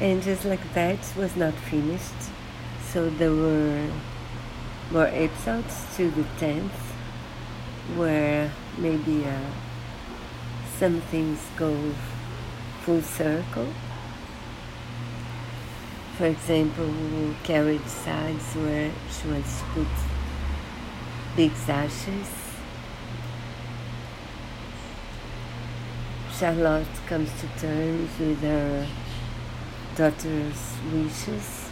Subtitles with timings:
[0.00, 2.30] And just like that was not finished,
[2.92, 3.84] so there were
[4.92, 6.70] more episodes to the 10th
[7.96, 9.50] where maybe uh,
[10.78, 11.74] some things go
[12.82, 13.66] full circle.
[16.16, 19.88] For example, Carrie sides where she wants to put
[21.34, 22.28] Big's ashes.
[26.38, 28.86] Charlotte comes to terms with her
[29.98, 30.62] daughter's
[30.92, 31.70] wishes.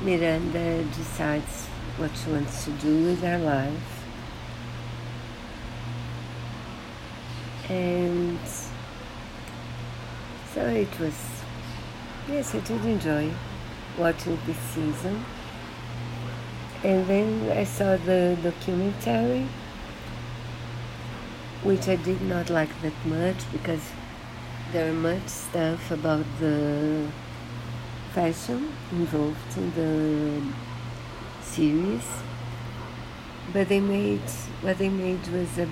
[0.00, 1.66] Miranda decides
[1.98, 4.00] what she wants to do with her life.
[7.70, 8.38] and
[10.52, 11.14] so it was
[12.28, 13.30] yes I did enjoy
[13.96, 15.24] watching this season
[16.82, 19.46] and then I saw the documentary
[21.62, 23.92] which I did not like that much because
[24.72, 27.08] there are much stuff about the
[28.12, 30.42] fashion involved in the
[31.42, 32.06] series
[33.52, 34.30] but they made
[34.62, 35.68] what they made was a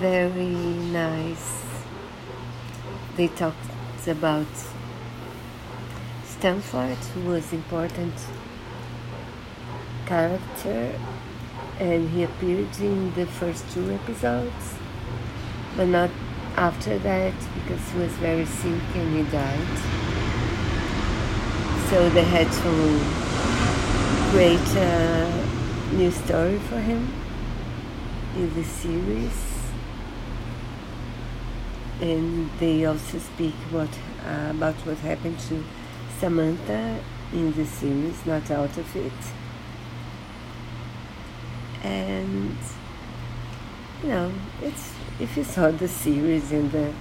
[0.00, 0.54] very
[0.92, 1.62] nice.
[3.16, 3.56] They talked
[4.06, 4.46] about
[6.24, 8.14] Stanford, who was important
[10.06, 10.98] character,
[11.78, 14.74] and he appeared in the first two episodes,
[15.76, 16.10] but not
[16.56, 19.78] after that because he was very sick and he died.
[21.90, 27.12] So they had to create a new story for him
[28.36, 29.54] in the series
[32.00, 33.88] and they also speak what
[34.26, 35.62] uh, about what happened to
[36.18, 36.98] Samantha
[37.32, 39.12] in the series, not out of it.
[41.82, 42.56] And
[44.04, 46.92] know, it's if you saw the series and the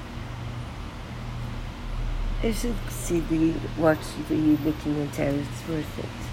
[2.43, 5.39] you should see the watch the documentary.
[5.39, 6.32] It's worth it.